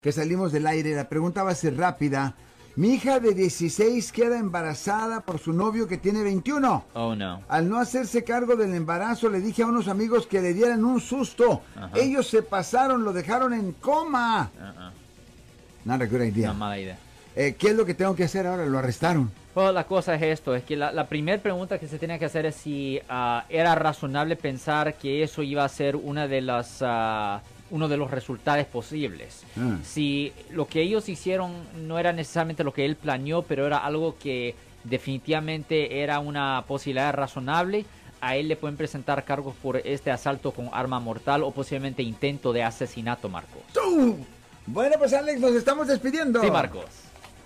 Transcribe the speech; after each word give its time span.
que 0.00 0.12
salimos 0.12 0.52
del 0.52 0.68
aire, 0.68 0.94
la 0.94 1.08
pregunta 1.08 1.42
va 1.42 1.50
a 1.50 1.56
ser 1.56 1.76
rápida. 1.76 2.36
Mi 2.76 2.94
hija 2.94 3.18
de 3.18 3.34
16 3.34 4.12
queda 4.12 4.38
embarazada 4.38 5.22
por 5.22 5.40
su 5.40 5.52
novio 5.52 5.88
que 5.88 5.98
tiene 5.98 6.22
21. 6.22 6.84
Oh 6.94 7.16
no. 7.16 7.42
Al 7.48 7.68
no 7.68 7.80
hacerse 7.80 8.22
cargo 8.22 8.54
del 8.54 8.74
embarazo, 8.74 9.28
le 9.28 9.40
dije 9.40 9.64
a 9.64 9.66
unos 9.66 9.88
amigos 9.88 10.28
que 10.28 10.40
le 10.40 10.54
dieran 10.54 10.84
un 10.84 11.00
susto. 11.00 11.62
Ellos 11.96 12.28
se 12.28 12.42
pasaron, 12.42 13.02
lo 13.02 13.12
dejaron 13.12 13.52
en 13.52 13.72
coma. 13.72 14.52
Uh-uh. 14.56 14.92
Not 15.84 16.02
a 16.02 16.06
good 16.06 16.22
idea. 16.22 16.50
Una 16.50 16.58
mala 16.58 16.78
idea. 16.78 16.98
Eh, 17.34 17.56
¿Qué 17.58 17.70
es 17.70 17.76
lo 17.76 17.84
que 17.84 17.94
tengo 17.94 18.14
que 18.14 18.22
hacer 18.22 18.46
ahora? 18.46 18.66
Lo 18.66 18.78
arrestaron. 18.78 19.32
Bueno, 19.52 19.72
la 19.72 19.82
cosa 19.82 20.14
es 20.14 20.22
esto, 20.22 20.54
es 20.54 20.62
que 20.62 20.76
la, 20.76 20.92
la 20.92 21.08
primera 21.08 21.42
pregunta 21.42 21.80
que 21.80 21.88
se 21.88 21.98
tiene 21.98 22.20
que 22.20 22.26
hacer 22.26 22.46
es 22.46 22.54
si 22.54 23.00
ah, 23.08 23.44
era 23.48 23.74
razonable 23.74 24.36
pensar 24.36 24.94
que 24.94 25.24
eso 25.24 25.42
iba 25.42 25.64
a 25.64 25.68
ser 25.68 25.96
una 25.96 26.28
de 26.28 26.40
las 26.40 26.78
ah, 26.82 27.42
uno 27.70 27.88
de 27.88 27.96
los 27.96 28.10
resultados 28.10 28.66
posibles. 28.66 29.42
Ah. 29.58 29.78
Si 29.82 30.32
lo 30.50 30.66
que 30.66 30.82
ellos 30.82 31.08
hicieron 31.08 31.52
no 31.86 31.98
era 31.98 32.12
necesariamente 32.12 32.64
lo 32.64 32.72
que 32.72 32.84
él 32.84 32.96
planeó, 32.96 33.42
pero 33.42 33.66
era 33.66 33.78
algo 33.78 34.16
que 34.18 34.54
definitivamente 34.84 36.02
era 36.02 36.18
una 36.18 36.64
posibilidad 36.66 37.12
razonable, 37.12 37.84
a 38.20 38.36
él 38.36 38.48
le 38.48 38.56
pueden 38.56 38.76
presentar 38.76 39.24
cargos 39.24 39.54
por 39.62 39.76
este 39.76 40.10
asalto 40.10 40.52
con 40.52 40.70
arma 40.72 40.98
mortal 40.98 41.42
o 41.42 41.50
posiblemente 41.50 42.02
intento 42.02 42.52
de 42.52 42.64
asesinato, 42.64 43.28
Marcos. 43.28 43.62
¡Tú! 43.72 44.18
Bueno, 44.66 44.96
pues 44.98 45.12
Alex, 45.12 45.40
nos 45.40 45.52
estamos 45.52 45.86
despidiendo. 45.86 46.40
Sí, 46.40 46.50
Marcos. 46.50 46.84